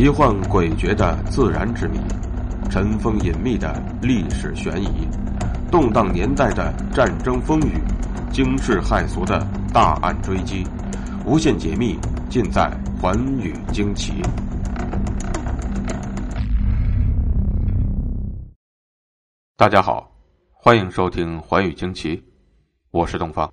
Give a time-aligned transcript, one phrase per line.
[0.00, 1.98] 奇幻诡谲的自然之谜，
[2.70, 5.06] 尘封隐秘的历史悬疑，
[5.70, 7.74] 动荡年代的战争风雨，
[8.32, 10.66] 惊世骇俗的大案追击，
[11.26, 11.98] 无限解密
[12.30, 14.22] 尽在《寰宇惊奇》。
[19.54, 20.10] 大家好，
[20.50, 22.16] 欢迎收听《寰宇惊奇》，
[22.90, 23.52] 我是东方。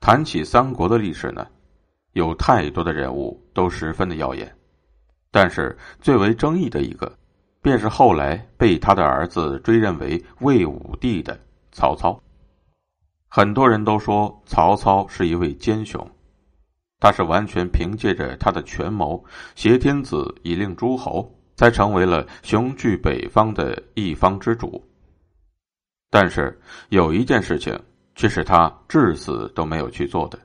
[0.00, 1.46] 谈起三国的历史呢，
[2.12, 4.50] 有太多的人物都十分的耀眼。
[5.34, 7.12] 但是最为争议的一个，
[7.60, 11.36] 便是后来被他的儿子追认为魏武帝的
[11.72, 12.16] 曹操。
[13.26, 16.08] 很多人都说曹操是一位奸雄，
[17.00, 19.24] 他是完全凭借着他的权谋
[19.56, 24.80] 挟天子以令诸侯，才成为了雄踞北方的一方之主。
[26.10, 26.56] 但是
[26.90, 27.76] 有一件事情
[28.14, 30.38] 却是他至死都没有去做的，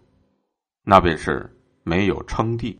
[0.84, 1.48] 那便是
[1.84, 2.76] 没有称帝。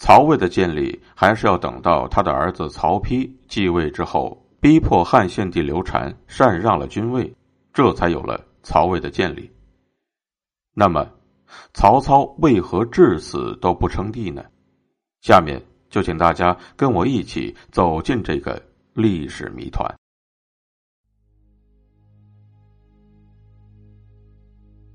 [0.00, 7.30] 曹魏的建立还是要等到他的儿子曹丕继位之后，逼迫汉献帝刘禅禅让了君位，
[7.74, 9.52] 这才有了曹魏的建立。
[10.72, 11.06] 那么，
[11.74, 14.42] 曹操为何至死都不称帝呢？
[15.20, 18.60] 下面就请大家跟我一起走进这个
[18.94, 19.94] 历史谜团。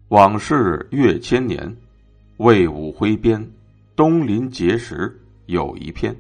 [0.08, 1.78] 往事越千年，
[2.38, 3.52] 魏武挥鞭。
[3.96, 6.14] 东临碣石有一篇。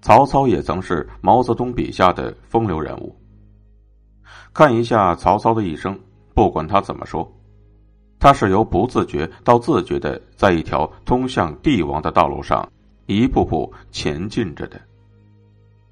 [0.00, 3.14] 曹操也曾是毛泽东笔下的风流人物。
[4.52, 5.98] 看一下曹操的一生，
[6.34, 7.30] 不管他怎么说，
[8.18, 12.68] 他是由不自觉到自觉的，在一条通向帝王的道路上
[13.06, 14.80] 一步步前进着的。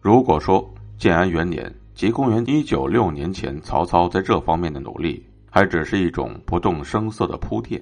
[0.01, 7.81] 如果说建安元年，即公元一九六年前，曹操在这方面的努力还只是一种不动声色的铺垫。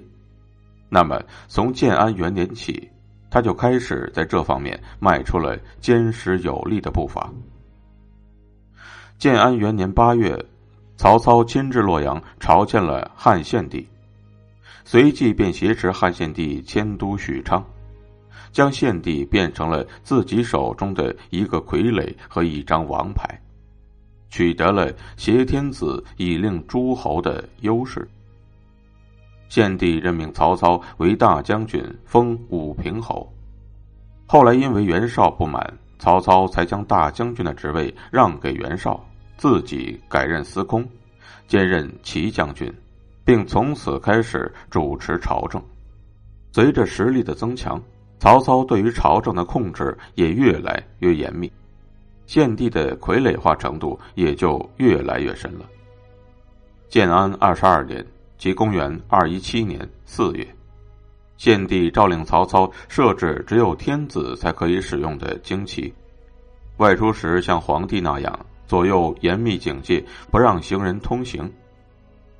[0.89, 2.89] 那么，从建安元年起，
[3.29, 7.31] 他就开始在这方面迈出了坚实有力的步伐。
[9.17, 10.37] 建安元年八月，
[10.95, 13.85] 曹操亲至洛阳朝见了汉献帝，
[14.83, 17.65] 随即便挟持汉献帝迁都许昌，
[18.51, 23.27] 将献帝变成了自己手中的一个傀儡和一张王牌，
[24.29, 28.07] 取得了挟天子以令诸侯的优势。
[29.55, 33.25] 献帝任命曹操为大将军，封武平侯。
[34.25, 39.01] 后来因为袁绍不满，曹操才将大将军的职位让给袁绍，
[39.37, 40.85] 自己改任司空，
[41.47, 42.69] 兼任齐将军，
[43.23, 45.63] 并从此开始主持朝政。
[46.51, 47.81] 随着实力的增强，
[48.19, 51.49] 曹操对于朝政的控制也越来越严密，
[52.25, 55.65] 献帝的傀儡化程度也就越来越深了。
[56.89, 58.05] 建安二十二年。
[58.37, 60.47] 即公元二一七年四月，
[61.37, 65.93] 献帝诏令曹操设置只有天子才可以使用的旌旗，
[66.77, 71.51] 外出时像皇帝那样左右严密警戒，不让行人通行。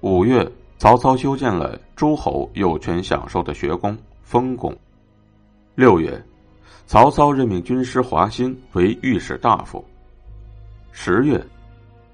[0.01, 4.75] 五月，曹操修建了诸侯有权享受的学宫、封宫。
[5.75, 6.21] 六月，
[6.85, 9.83] 曹操任命军师华歆为御史大夫。
[10.91, 11.43] 十月，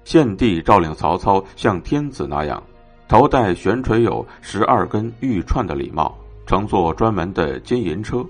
[0.04, 2.62] 献帝诏令曹操像天子那样。
[3.12, 8.24] 头戴悬垂有十二根玉串的礼帽，乘坐专门的金银车，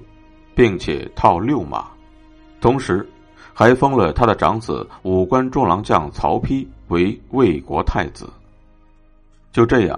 [0.57, 1.87] 并且套六马，
[2.61, 3.09] 同时
[3.55, 8.29] 还封了他的长子武官中郎将曹丕为魏国太子。
[9.53, 9.97] 就这样，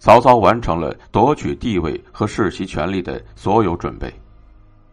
[0.00, 4.12] 曹操完成了夺取帝位和世袭权力的所有准备，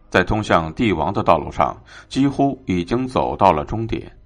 [0.08, 1.76] 在通向帝王的道路上，
[2.08, 4.16] 几乎已经走到了终点。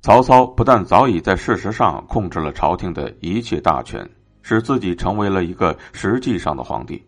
[0.00, 4.08] 曹操不但早已在事实上控制了朝廷的一切大权，
[4.42, 7.04] 使自己成为了一个实际上的皇帝，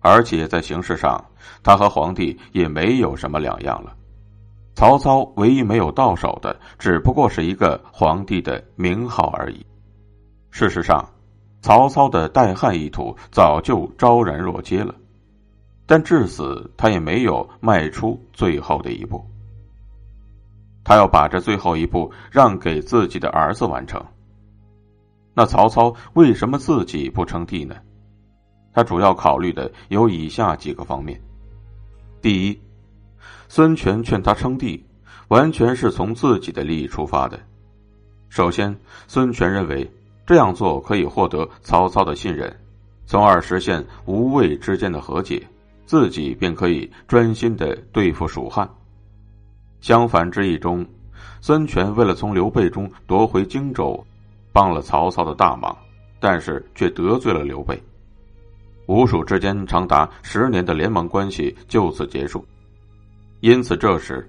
[0.00, 1.24] 而且在形式上，
[1.62, 3.94] 他和皇帝也没有什么两样了。
[4.74, 9.64] 曹操唯一没有到手的，只不过是一个皇帝的名号而已。
[10.50, 11.08] 事实上，
[11.62, 14.94] 曹操的代汉意图早就昭然若揭了，
[15.86, 19.24] 但至死他也没有迈出最后的一步。
[20.84, 24.04] 他要把这最后一步让给自己的儿子完成。
[25.34, 27.76] 那曹操为什么自己不称帝呢？
[28.72, 31.20] 他主要考虑的有以下几个方面：
[32.20, 32.60] 第一，
[33.48, 34.84] 孙权劝他称帝，
[35.28, 37.38] 完全是从自己的利益出发的。
[38.28, 39.90] 首先，孙权认为
[40.26, 42.54] 这样做可以获得曹操的信任，
[43.06, 45.46] 从而实现吴魏之间的和解，
[45.86, 48.68] 自己便可以专心的对付蜀汉。
[49.80, 50.84] 相反之意中，
[51.40, 54.04] 孙权为了从刘备中夺回荆州，
[54.52, 55.76] 帮了曹操的大忙，
[56.18, 57.80] 但是却得罪了刘备。
[58.86, 62.44] 吴蜀之间长达十年的联盟关系就此结束。
[63.40, 64.28] 因此这时，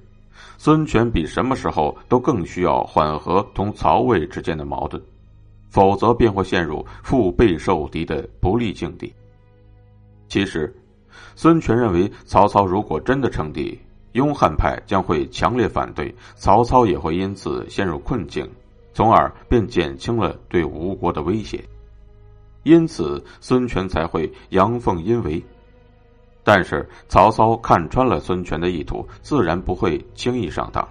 [0.57, 5.01] 孙权比什么时候都更需要缓和同曹魏之间的矛盾，
[5.69, 9.11] 否则便会陷入腹背受敌的不利境地。
[10.27, 10.71] 其实，
[11.35, 13.79] 孙权认为曹操如果真的称帝，
[14.13, 18.49] 拥汉派将会强烈反对，曹操也会因此陷入困境，
[18.93, 21.63] 从而便减轻了对吴国的威胁。
[22.63, 25.41] 因此，孙权才会阳奉阴违。
[26.43, 30.87] 但是曹操看穿了孙权的意图，自然不会轻易上当。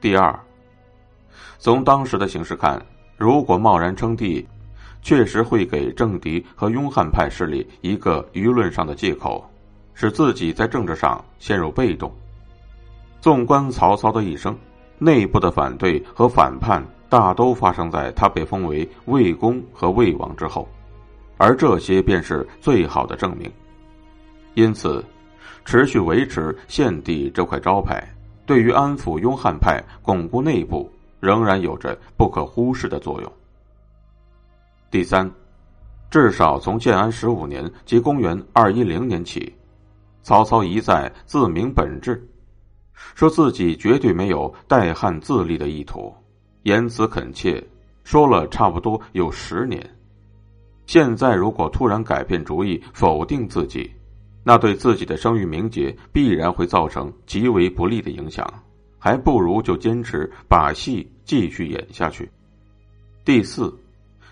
[0.00, 0.38] 第二，
[1.58, 2.80] 从当时的形势看，
[3.16, 4.46] 如果贸然称帝，
[5.02, 9.44] 确实会给政敌和拥汉派势力一个舆论上的借口，
[9.96, 12.12] 使自己在政治上陷入被动。
[13.18, 14.56] 纵观曹操的一生，
[14.98, 20.68] 内部的反对和反叛大都发生在他被封为魏公和魏王之后。
[21.38, 23.50] 而这些便是最好的证明。
[24.54, 25.02] 因此，
[25.64, 28.06] 持续维持献帝这块招牌，
[28.44, 30.90] 对于安抚拥汉派、巩固内部，
[31.20, 33.32] 仍然有着不可忽视的作用。
[34.90, 35.30] 第三，
[36.10, 39.52] 至少从建安十五年及公元二一零年起，
[40.26, 42.20] 曹操一再自明本质，
[43.14, 46.12] 说自己绝对没有代汉自立的意图，
[46.64, 47.64] 言辞恳切，
[48.02, 49.88] 说了差不多有十年。
[50.84, 53.88] 现在如果突然改变主意，否定自己，
[54.42, 58.44] 那对自己的声誉名节必然会造成极为不利的影响，
[58.98, 62.28] 还不如就坚持把戏继续演下去。
[63.24, 63.72] 第四，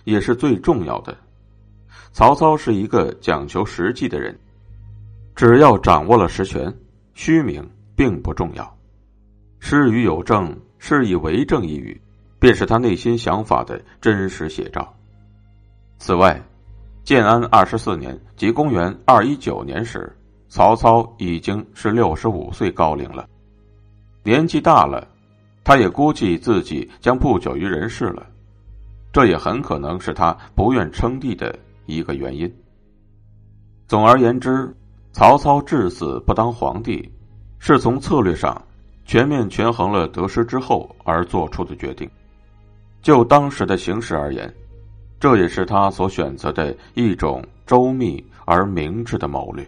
[0.02, 1.16] 也是最重要的，
[2.10, 4.36] 曹操是一个讲求实际的人，
[5.34, 6.72] 只要掌握了实权，
[7.14, 8.76] 虚名并不重要。
[9.58, 12.00] 失与有证，是以为证一语，
[12.38, 14.94] 便是他内心想法的真实写照。
[15.98, 16.40] 此外，
[17.02, 20.14] 建安二十四年，即公元二一九年时，
[20.48, 23.28] 曹操已经是六十五岁高龄了。
[24.22, 25.06] 年纪大了，
[25.64, 28.24] 他也估计自己将不久于人世了，
[29.12, 32.50] 这也很可能是他不愿称帝的一个原因。
[33.86, 34.74] 总而言之，
[35.14, 37.08] 曹操至死不当皇帝，
[37.60, 38.60] 是从策略上
[39.04, 42.10] 全面权衡了得失之后而做出的决定。
[43.00, 44.52] 就当时的形势而言。
[45.20, 49.66] 这也是他所选择的一种周密而明智的谋略。